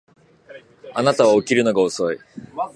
[0.95, 2.17] あなたは起きるのが遅い